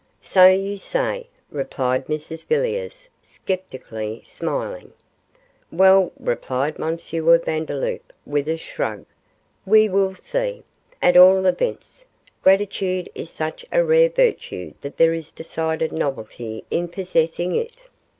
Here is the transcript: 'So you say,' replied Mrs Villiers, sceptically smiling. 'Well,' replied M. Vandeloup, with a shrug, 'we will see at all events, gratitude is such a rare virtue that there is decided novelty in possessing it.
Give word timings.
'So 0.19 0.47
you 0.47 0.77
say,' 0.77 1.27
replied 1.51 2.07
Mrs 2.07 2.47
Villiers, 2.47 3.07
sceptically 3.21 4.19
smiling. 4.25 4.93
'Well,' 5.71 6.11
replied 6.19 6.79
M. 6.81 6.97
Vandeloup, 6.97 8.11
with 8.25 8.47
a 8.47 8.57
shrug, 8.57 9.05
'we 9.63 9.89
will 9.89 10.15
see 10.15 10.63
at 11.03 11.15
all 11.15 11.45
events, 11.45 12.07
gratitude 12.41 13.11
is 13.13 13.29
such 13.29 13.63
a 13.71 13.83
rare 13.83 14.09
virtue 14.09 14.73
that 14.81 14.97
there 14.97 15.13
is 15.13 15.31
decided 15.31 15.91
novelty 15.93 16.63
in 16.71 16.87
possessing 16.87 17.53
it. 17.53 17.83